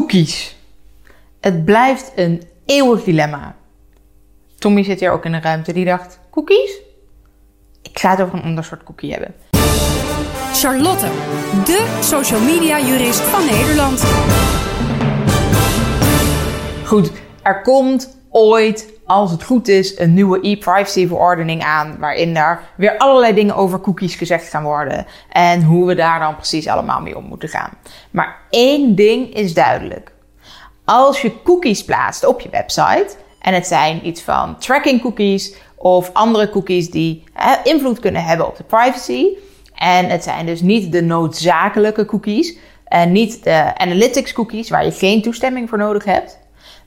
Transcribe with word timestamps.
Cookies. 0.00 0.56
Het 1.40 1.64
blijft 1.64 2.12
een 2.14 2.42
eeuwig 2.66 3.04
dilemma. 3.04 3.56
Tommy 4.58 4.84
zit 4.84 5.00
hier 5.00 5.10
ook 5.10 5.24
in 5.24 5.32
de 5.32 5.40
ruimte. 5.40 5.72
Die 5.72 5.84
dacht, 5.84 6.18
cookies? 6.30 6.80
Ik 7.82 7.98
ga 7.98 8.10
het 8.10 8.20
over 8.20 8.34
een 8.34 8.42
ander 8.42 8.64
soort 8.64 8.82
cookie 8.82 9.12
hebben. 9.12 9.34
Charlotte, 10.52 11.06
de 11.64 11.98
social 12.00 12.40
media 12.40 12.80
jurist 12.80 13.20
van 13.20 13.44
Nederland. 13.44 14.02
Goed, 16.86 17.12
er 17.42 17.62
komt 17.62 18.18
ooit, 18.30 18.88
als 19.10 19.30
het 19.30 19.42
goed 19.42 19.68
is, 19.68 19.98
een 19.98 20.14
nieuwe 20.14 20.38
e-privacy 20.48 21.06
verordening 21.06 21.62
aan. 21.62 21.96
Waarin 21.98 22.34
daar 22.34 22.62
weer 22.76 22.98
allerlei 22.98 23.34
dingen 23.34 23.56
over 23.56 23.80
cookies 23.80 24.14
gezegd 24.14 24.48
gaan 24.48 24.62
worden. 24.62 25.06
En 25.32 25.62
hoe 25.62 25.86
we 25.86 25.94
daar 25.94 26.18
dan 26.18 26.36
precies 26.36 26.66
allemaal 26.66 27.00
mee 27.00 27.16
om 27.16 27.24
moeten 27.24 27.48
gaan. 27.48 27.70
Maar 28.10 28.38
één 28.50 28.94
ding 28.94 29.34
is 29.34 29.54
duidelijk. 29.54 30.12
Als 30.84 31.20
je 31.20 31.42
cookies 31.42 31.84
plaatst 31.84 32.26
op 32.26 32.40
je 32.40 32.48
website, 32.50 33.08
en 33.40 33.54
het 33.54 33.66
zijn 33.66 34.06
iets 34.06 34.22
van 34.22 34.58
tracking 34.58 35.00
cookies 35.00 35.54
of 35.76 36.10
andere 36.12 36.50
cookies 36.50 36.90
die 36.90 37.24
invloed 37.64 38.00
kunnen 38.00 38.24
hebben 38.24 38.46
op 38.46 38.56
de 38.56 38.64
privacy. 38.64 39.26
En 39.74 40.08
het 40.08 40.22
zijn 40.22 40.46
dus 40.46 40.60
niet 40.60 40.92
de 40.92 41.02
noodzakelijke 41.02 42.04
cookies 42.04 42.56
en 42.84 43.12
niet 43.12 43.44
de 43.44 43.72
analytics 43.76 44.32
cookies 44.32 44.70
waar 44.70 44.84
je 44.84 44.92
geen 44.92 45.22
toestemming 45.22 45.68
voor 45.68 45.78
nodig 45.78 46.04
hebt. 46.04 46.38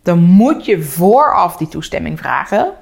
Dan 0.04 0.20
moet 0.20 0.66
je 0.66 0.84
vooraf 0.84 1.58
die 1.58 1.68
toestemming 1.68 2.20
vragen 2.20 2.74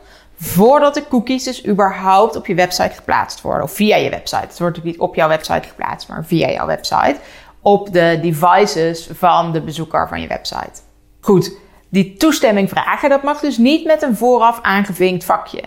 voordat 0.41 0.93
de 0.93 1.07
cookies 1.07 1.43
dus 1.43 1.67
überhaupt 1.67 2.35
op 2.35 2.47
je 2.47 2.55
website 2.55 2.95
geplaatst 2.95 3.41
worden. 3.41 3.63
Of 3.63 3.71
via 3.71 3.95
je 3.95 4.09
website. 4.09 4.41
Het 4.47 4.59
wordt 4.59 4.83
niet 4.83 4.99
op 4.99 5.15
jouw 5.15 5.27
website 5.27 5.67
geplaatst, 5.67 6.07
maar 6.07 6.25
via 6.25 6.49
jouw 6.49 6.65
website. 6.65 7.15
Op 7.61 7.93
de 7.93 8.19
devices 8.21 9.09
van 9.13 9.51
de 9.51 9.61
bezoeker 9.61 10.07
van 10.07 10.21
je 10.21 10.27
website. 10.27 10.81
Goed, 11.21 11.51
die 11.89 12.13
toestemming 12.17 12.69
vragen, 12.69 13.09
dat 13.09 13.23
mag 13.23 13.39
dus 13.39 13.57
niet 13.57 13.85
met 13.85 14.01
een 14.01 14.15
vooraf 14.15 14.59
aangevinkt 14.61 15.23
vakje. 15.23 15.61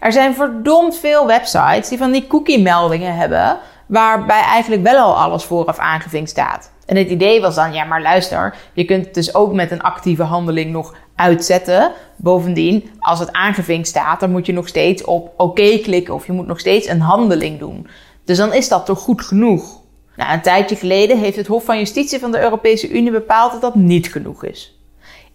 Er 0.00 0.12
zijn 0.12 0.34
verdomd 0.34 0.96
veel 0.98 1.26
websites 1.26 1.88
die 1.88 1.98
van 1.98 2.10
die 2.10 2.26
cookie-meldingen 2.26 3.16
hebben, 3.16 3.58
waarbij 3.86 4.40
eigenlijk 4.40 4.82
wel 4.82 4.98
al 4.98 5.16
alles 5.16 5.44
vooraf 5.44 5.78
aangevinkt 5.78 6.30
staat. 6.30 6.72
En 6.86 6.96
het 6.96 7.08
idee 7.08 7.40
was 7.40 7.54
dan, 7.54 7.72
ja, 7.72 7.84
maar 7.84 8.02
luister, 8.02 8.56
je 8.72 8.84
kunt 8.84 9.04
het 9.04 9.14
dus 9.14 9.34
ook 9.34 9.52
met 9.52 9.70
een 9.70 9.82
actieve 9.82 10.22
handeling 10.22 10.72
nog 10.72 10.94
uitzetten. 11.16 11.92
Bovendien, 12.16 12.90
als 12.98 13.18
het 13.18 13.32
aangevinkt 13.32 13.88
staat, 13.88 14.20
dan 14.20 14.30
moet 14.30 14.46
je 14.46 14.52
nog 14.52 14.68
steeds 14.68 15.04
op 15.04 15.32
oké 15.36 15.78
klikken 15.78 16.14
of 16.14 16.26
je 16.26 16.32
moet 16.32 16.46
nog 16.46 16.60
steeds 16.60 16.88
een 16.88 17.00
handeling 17.00 17.58
doen. 17.58 17.86
Dus 18.24 18.36
dan 18.36 18.52
is 18.52 18.68
dat 18.68 18.86
toch 18.86 18.98
goed 18.98 19.22
genoeg? 19.22 19.82
Nou, 20.16 20.32
een 20.32 20.42
tijdje 20.42 20.76
geleden 20.76 21.18
heeft 21.18 21.36
het 21.36 21.46
Hof 21.46 21.64
van 21.64 21.78
Justitie 21.78 22.18
van 22.18 22.32
de 22.32 22.40
Europese 22.40 22.90
Unie 22.90 23.10
bepaald 23.10 23.52
dat 23.52 23.60
dat 23.60 23.74
niet 23.74 24.12
genoeg 24.12 24.44
is. 24.44 24.78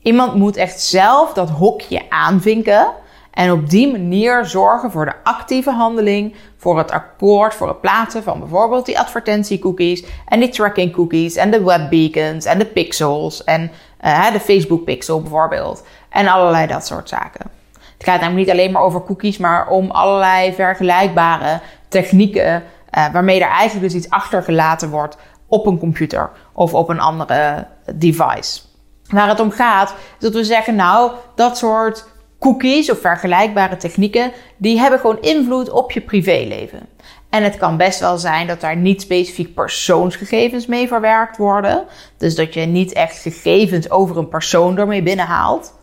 Iemand 0.02 0.36
moet 0.36 0.58
echt 0.58 0.82
zelf 0.82 1.34
dat 1.34 1.50
hokje 1.50 2.10
aanvinken 2.10 2.88
en 3.32 3.52
op 3.52 3.70
die 3.70 3.92
manier 3.92 4.46
zorgen 4.46 4.92
voor 4.92 5.06
de 5.06 5.14
actieve 5.24 5.72
handeling, 5.72 6.36
voor 6.58 6.78
het 6.78 6.92
akkoord, 6.92 7.54
voor 7.54 7.68
het 7.68 7.82
plaatsen 7.82 8.24
van 8.24 8.40
bijvoorbeeld 8.40 8.86
die 8.86 9.00
advertentiecookies 9.00 10.04
en 10.28 10.40
die 10.40 10.50
tracking 10.50 10.94
cookies 10.94 11.36
en 11.36 11.52
de 11.52 11.64
webbeacons 11.64 12.46
en 12.46 12.60
de 12.60 12.66
pixels 12.66 13.44
en 13.44 13.72
uh, 14.06 14.32
de 14.32 14.40
Facebook 14.40 14.84
pixel 14.84 15.22
bijvoorbeeld 15.22 15.84
en 16.10 16.28
allerlei 16.28 16.68
dat 16.68 16.86
soort 16.86 17.10
zaken. 17.10 17.46
Het 17.74 18.08
gaat 18.08 18.22
namelijk 18.22 18.48
niet 18.48 18.56
alleen 18.56 18.72
maar 18.72 18.82
over 18.82 19.04
cookies, 19.04 19.38
maar 19.38 19.68
om 19.68 19.92
allerlei 19.92 20.54
vergelijkbare 20.54 21.60
technieken 21.88 22.64
uh, 22.98 23.12
waarmee 23.14 23.42
er 23.42 23.50
eigenlijk 23.50 23.92
dus 23.92 24.02
iets 24.02 24.10
achtergelaten 24.10 24.90
wordt 24.90 25.18
op 25.48 25.66
een 25.66 25.80
computer 25.80 26.30
of 26.54 26.74
op 26.74 26.90
een 26.90 27.00
andere 27.00 27.68
device. 27.96 28.62
Waar 29.10 29.28
het 29.28 29.40
om 29.40 29.52
gaat, 29.52 29.90
is 29.90 29.96
dat 30.20 30.34
we 30.34 30.44
zeggen, 30.44 30.76
nou, 30.76 31.12
dat 31.36 31.58
soort 31.58 32.06
cookies 32.40 32.92
of 32.92 33.00
vergelijkbare 33.00 33.78
technieken, 33.78 34.32
die 34.58 34.80
hebben 34.80 35.00
gewoon 35.00 35.22
invloed 35.22 35.70
op 35.70 35.92
je 35.92 36.02
privéleven. 36.02 36.88
En 37.30 37.44
het 37.44 37.58
kan 37.58 37.78
best 37.78 38.00
wel 38.00 38.18
zijn 38.18 38.48
dat 38.48 38.62
daar 38.62 38.76
niet 38.76 39.02
specifiek 39.02 39.54
persoonsgegevens 39.54 40.66
mee 40.66 40.88
verwerkt 40.88 41.38
worden. 41.38 41.86
Dus 42.18 42.36
dat 42.36 42.54
je 42.54 42.62
niet 42.62 42.94
echt 42.94 43.22
gegevens 43.22 43.90
over 43.90 44.18
een 44.18 44.30
persoon 44.30 44.78
ermee 44.78 45.04
binnenhaalt. 45.04 45.74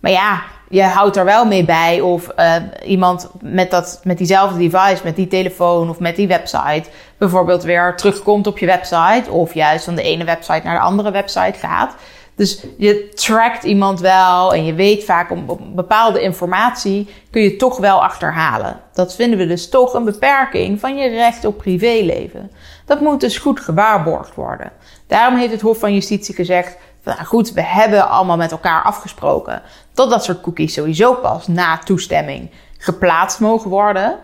Maar 0.00 0.10
ja, 0.10 0.42
je 0.68 0.82
houdt 0.82 1.16
er 1.16 1.24
wel 1.24 1.46
mee 1.46 1.64
bij 1.64 2.00
of 2.00 2.32
uh, 2.36 2.54
iemand 2.84 3.30
met, 3.40 3.70
dat, 3.70 4.00
met 4.04 4.18
diezelfde 4.18 4.58
device, 4.58 5.00
met 5.04 5.16
die 5.16 5.26
telefoon 5.26 5.88
of 5.88 5.98
met 5.98 6.16
die 6.16 6.28
website, 6.28 6.84
bijvoorbeeld 7.18 7.62
weer 7.62 7.96
terugkomt 7.96 8.46
op 8.46 8.58
je 8.58 8.66
website. 8.66 9.30
Of 9.30 9.54
juist 9.54 9.84
van 9.84 9.94
de 9.94 10.02
ene 10.02 10.24
website 10.24 10.60
naar 10.64 10.74
de 10.74 10.84
andere 10.84 11.10
website 11.10 11.58
gaat. 11.58 11.94
Dus 12.36 12.64
je 12.76 13.08
trackt 13.14 13.64
iemand 13.64 14.00
wel 14.00 14.54
en 14.54 14.64
je 14.64 14.74
weet 14.74 15.04
vaak 15.04 15.30
om, 15.30 15.46
bepaalde 15.74 16.22
informatie 16.22 17.08
kun 17.30 17.42
je 17.42 17.56
toch 17.56 17.78
wel 17.78 18.02
achterhalen. 18.02 18.80
Dat 18.92 19.14
vinden 19.14 19.38
we 19.38 19.46
dus 19.46 19.68
toch 19.68 19.94
een 19.94 20.04
beperking 20.04 20.80
van 20.80 20.96
je 20.96 21.08
recht 21.08 21.44
op 21.44 21.58
privéleven. 21.58 22.50
Dat 22.84 23.00
moet 23.00 23.20
dus 23.20 23.38
goed 23.38 23.60
gewaarborgd 23.60 24.34
worden. 24.34 24.72
Daarom 25.06 25.38
heeft 25.38 25.52
het 25.52 25.60
Hof 25.60 25.78
van 25.78 25.94
Justitie 25.94 26.34
gezegd: 26.34 26.76
nou 27.04 27.24
goed, 27.24 27.52
we 27.52 27.62
hebben 27.62 28.08
allemaal 28.08 28.36
met 28.36 28.50
elkaar 28.50 28.82
afgesproken 28.82 29.62
dat 29.94 30.10
dat 30.10 30.24
soort 30.24 30.40
cookies 30.40 30.72
sowieso 30.72 31.14
pas 31.14 31.46
na 31.46 31.78
toestemming 31.78 32.50
geplaatst 32.78 33.40
mogen 33.40 33.70
worden. 33.70 34.18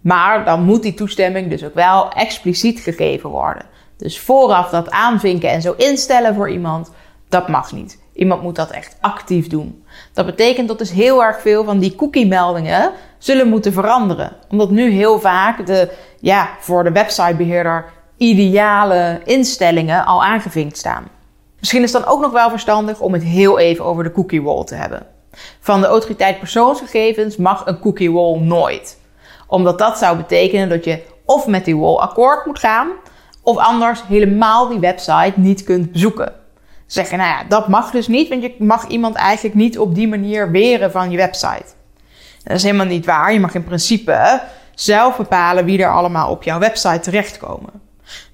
Maar 0.00 0.44
dan 0.44 0.62
moet 0.62 0.82
die 0.82 0.94
toestemming 0.94 1.50
dus 1.50 1.64
ook 1.64 1.74
wel 1.74 2.10
expliciet 2.12 2.80
gegeven 2.80 3.30
worden. 3.30 3.66
Dus 3.96 4.20
vooraf 4.20 4.70
dat 4.70 4.90
aanvinken 4.90 5.50
en 5.50 5.62
zo 5.62 5.74
instellen 5.76 6.34
voor 6.34 6.50
iemand 6.50 6.90
dat 7.28 7.48
mag 7.48 7.72
niet. 7.72 7.98
Iemand 8.12 8.42
moet 8.42 8.56
dat 8.56 8.70
echt 8.70 8.96
actief 9.00 9.46
doen. 9.46 9.84
Dat 10.12 10.26
betekent 10.26 10.68
dat 10.68 10.78
dus 10.78 10.90
heel 10.90 11.24
erg 11.24 11.40
veel 11.40 11.64
van 11.64 11.78
die 11.78 11.94
cookie-meldingen 11.94 12.92
zullen 13.18 13.48
moeten 13.48 13.72
veranderen. 13.72 14.36
Omdat 14.50 14.70
nu 14.70 14.90
heel 14.90 15.20
vaak 15.20 15.66
de, 15.66 15.92
ja, 16.20 16.48
voor 16.60 16.84
de 16.84 16.92
websitebeheerder 16.92 17.84
ideale 18.16 19.20
instellingen 19.24 20.04
al 20.04 20.24
aangevinkt 20.24 20.76
staan. 20.76 21.08
Misschien 21.58 21.82
is 21.82 21.92
het 21.92 22.02
dan 22.02 22.12
ook 22.12 22.20
nog 22.20 22.32
wel 22.32 22.50
verstandig 22.50 23.00
om 23.00 23.12
het 23.12 23.22
heel 23.22 23.58
even 23.58 23.84
over 23.84 24.04
de 24.04 24.12
cookie 24.12 24.42
wall 24.42 24.64
te 24.64 24.74
hebben. 24.74 25.06
Van 25.60 25.80
de 25.80 25.86
autoriteit 25.86 26.38
persoonsgegevens 26.38 27.36
mag 27.36 27.66
een 27.66 27.78
cookie 27.78 28.12
wall 28.12 28.38
nooit. 28.38 28.98
Omdat 29.46 29.78
dat 29.78 29.98
zou 29.98 30.16
betekenen 30.16 30.68
dat 30.68 30.84
je 30.84 31.02
of 31.24 31.46
met 31.46 31.64
die 31.64 31.76
wall 31.76 31.96
akkoord 31.96 32.46
moet 32.46 32.58
gaan, 32.58 32.88
of 33.42 33.56
anders 33.56 34.02
helemaal 34.08 34.68
die 34.68 34.78
website 34.78 35.32
niet 35.36 35.64
kunt 35.64 35.92
bezoeken 35.92 36.37
zeggen, 36.88 37.18
nou 37.18 37.30
ja, 37.30 37.44
dat 37.48 37.68
mag 37.68 37.90
dus 37.90 38.08
niet, 38.08 38.28
want 38.28 38.42
je 38.42 38.54
mag 38.58 38.86
iemand 38.86 39.14
eigenlijk 39.14 39.54
niet 39.56 39.78
op 39.78 39.94
die 39.94 40.08
manier 40.08 40.50
weren 40.50 40.90
van 40.90 41.10
je 41.10 41.16
website. 41.16 41.76
Dat 42.44 42.56
is 42.56 42.62
helemaal 42.62 42.86
niet 42.86 43.06
waar. 43.06 43.32
Je 43.32 43.40
mag 43.40 43.54
in 43.54 43.64
principe 43.64 44.40
zelf 44.74 45.16
bepalen 45.16 45.64
wie 45.64 45.82
er 45.82 45.92
allemaal 45.92 46.30
op 46.30 46.42
jouw 46.42 46.58
website 46.58 47.00
terechtkomen. 47.00 47.70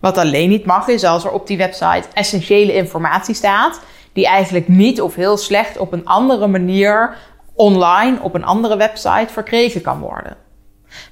Wat 0.01 0.19
alleen 0.19 0.49
niet 0.49 0.65
mag 0.65 0.89
is 0.89 1.05
als 1.05 1.25
er 1.25 1.31
op 1.31 1.47
die 1.47 1.57
website 1.57 2.09
essentiële 2.13 2.75
informatie 2.75 3.35
staat, 3.35 3.81
die 4.13 4.27
eigenlijk 4.27 4.69
niet 4.69 5.01
of 5.01 5.15
heel 5.15 5.37
slecht 5.37 5.79
op 5.79 5.93
een 5.93 6.07
andere 6.07 6.47
manier 6.47 7.17
online 7.55 8.19
op 8.23 8.35
een 8.35 8.45
andere 8.45 8.77
website 8.77 9.33
verkregen 9.33 9.81
kan 9.81 10.01
worden. 10.01 10.37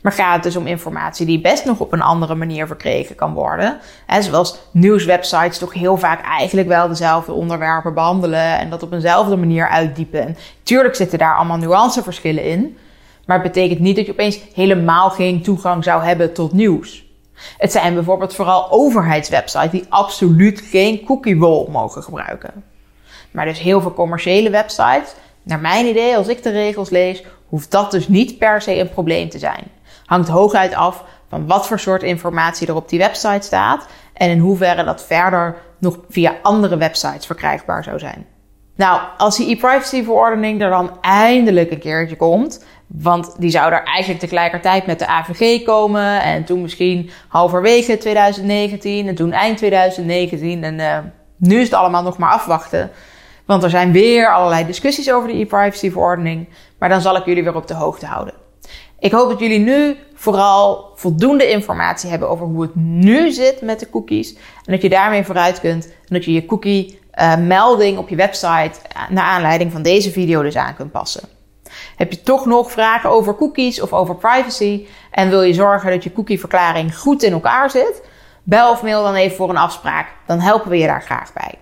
Maar 0.03 0.13
gaat 0.13 0.35
het 0.35 0.43
dus 0.43 0.57
om 0.57 0.67
informatie 0.67 1.27
die 1.27 1.41
best 1.41 1.65
nog 1.65 1.81
op 1.81 1.93
een 1.93 2.03
andere 2.03 2.35
manier 2.35 2.67
verkregen 2.67 3.15
kan 3.15 3.35
worden. 3.35 3.79
Zoals 4.21 4.59
nieuwswebsites 4.71 5.59
toch 5.59 5.73
heel 5.73 5.97
vaak 5.97 6.25
eigenlijk 6.25 6.69
wel 6.69 6.89
dezelfde 6.89 7.33
onderwerpen 7.33 7.95
behandelen 7.95 8.59
en 8.59 8.71
dat 8.71 8.83
op 8.83 8.93
eenzelfde 8.93 9.37
manier 9.37 9.69
uitdiepen. 9.69 10.21
En 10.21 10.37
tuurlijk 10.63 10.95
zitten 10.95 11.19
daar 11.19 11.37
allemaal 11.37 11.57
nuanceverschillen 11.57 12.45
in. 12.45 12.77
Maar 13.27 13.43
het 13.43 13.53
betekent 13.53 13.81
niet 13.81 13.97
dat 13.97 14.07
je 14.07 14.13
opeens 14.13 14.39
helemaal 14.55 15.11
geen 15.11 15.43
toegang 15.43 15.85
zou 15.85 16.05
hebben 16.05 16.33
tot 16.33 16.53
nieuws. 16.53 17.05
Het 17.59 17.73
zijn 17.73 17.95
bijvoorbeeld 17.95 18.35
vooral 18.35 18.71
overheidswebsites 18.71 19.71
die 19.71 19.87
absoluut 19.89 20.61
geen 20.61 21.05
cookie 21.05 21.39
wall 21.39 21.67
mogen 21.71 22.03
gebruiken. 22.03 22.65
Maar 23.31 23.45
dus 23.45 23.59
heel 23.59 23.81
veel 23.81 23.95
commerciële 23.95 24.51
websites, 24.51 25.15
naar 25.43 25.61
mijn 25.61 25.87
idee, 25.87 26.17
als 26.17 26.29
ik 26.29 26.43
de 26.43 26.51
regels 26.51 26.91
lees, 26.91 27.25
hoeft 27.53 27.71
dat 27.71 27.91
dus 27.91 28.09
niet 28.09 28.39
per 28.39 28.63
se 28.63 28.79
een 28.79 28.91
probleem 28.91 29.29
te 29.29 29.39
zijn. 29.39 29.65
Hangt 30.05 30.29
hooguit 30.29 30.75
af 30.75 31.05
van 31.29 31.47
wat 31.47 31.67
voor 31.67 31.79
soort 31.79 32.03
informatie 32.03 32.67
er 32.67 32.75
op 32.75 32.89
die 32.89 32.99
website 32.99 33.47
staat 33.47 33.87
en 34.13 34.31
in 34.31 34.39
hoeverre 34.39 34.85
dat 34.85 35.05
verder 35.05 35.57
nog 35.79 35.99
via 36.09 36.35
andere 36.43 36.77
websites 36.77 37.27
verkrijgbaar 37.27 37.85
zou 37.85 37.99
zijn. 37.99 38.27
Nou, 38.77 39.01
als 39.17 39.37
die 39.37 39.51
e-privacy-verordening 39.51 40.63
er 40.63 40.71
dan 40.71 40.99
eindelijk 41.01 41.71
een 41.71 41.79
keertje 41.79 42.17
komt, 42.17 42.65
want 42.87 43.35
die 43.39 43.51
zou 43.51 43.73
er 43.73 43.83
eigenlijk 43.85 44.21
tegelijkertijd 44.21 44.87
met 44.87 44.99
de 44.99 45.07
AVG 45.07 45.65
komen 45.65 46.23
en 46.23 46.45
toen 46.45 46.63
misschien 46.63 47.11
halverwege 47.29 47.99
2019 47.99 49.09
en 49.09 49.15
toen 49.15 49.33
eind 49.33 49.59
2019 49.59 50.65
en 50.65 50.79
uh, 50.79 50.99
nu 51.37 51.59
is 51.59 51.65
het 51.65 51.75
allemaal 51.75 52.03
nog 52.03 52.19
maar 52.19 52.33
afwachten. 52.33 52.91
Want 53.47 53.63
er 53.63 53.71
zijn 53.71 53.93
weer 53.93 54.33
allerlei 54.35 54.67
discussies 54.67 55.13
over 55.13 55.29
de 55.29 55.39
e-privacy-verordening. 55.39 56.49
Maar 56.79 56.89
dan 56.89 57.01
zal 57.01 57.17
ik 57.17 57.25
jullie 57.25 57.43
weer 57.43 57.57
op 57.57 57.67
de 57.67 57.75
hoogte 57.75 58.07
houden. 58.07 58.35
Ik 58.99 59.13
hoop 59.13 59.29
dat 59.29 59.39
jullie 59.39 59.59
nu 59.59 59.97
vooral 60.15 60.93
voldoende 60.95 61.51
informatie 61.51 62.11
hebben 62.11 62.29
over 62.29 62.47
hoe 62.47 62.63
het 62.63 62.75
nu 62.75 63.31
zit 63.31 63.61
met 63.61 63.81
de 63.81 63.91
cookies. 63.91 64.35
En 64.35 64.73
dat 64.73 64.83
je 64.83 64.89
daarmee 64.89 65.25
vooruit 65.25 65.61
kunt. 65.61 65.87
En 65.87 66.15
dat 66.15 66.25
je 66.25 66.33
je 66.33 66.47
cookie 66.47 67.01
uh, 67.21 67.37
melding 67.37 67.99
op 67.99 68.09
je 68.09 68.17
website 68.17 68.73
naar 69.09 69.25
aanleiding 69.25 69.73
van 69.73 69.83
deze 69.83 70.11
video 70.11 70.43
dus 70.43 70.57
aan 70.57 70.75
kunt 70.75 70.93
passen. 70.93 71.29
Heb 71.97 72.13
je 72.13 72.23
toch 72.23 72.47
nog 72.47 72.73
vragen 72.73 73.11
over 73.11 73.37
cookies 73.37 73.81
of 73.81 73.93
over 73.93 74.15
privacy 74.15 74.87
en 75.11 75.29
wil 75.29 75.43
je 75.43 75.55
zorgen 75.55 75.91
dat 75.91 76.05
je 76.05 76.13
cookieverklaring 76.13 76.99
goed 76.99 77.23
in 77.23 77.33
elkaar 77.33 77.71
zit? 77.71 78.03
Bel 78.43 78.71
of 78.71 78.83
mail 78.83 79.03
dan 79.03 79.15
even 79.15 79.37
voor 79.37 79.51
een 79.51 79.57
afspraak, 79.57 80.07
dan 80.27 80.41
helpen 80.41 80.71
we 80.71 80.79
je 80.79 80.87
daar 80.87 81.03
graag 81.03 81.33
bij. 81.33 81.62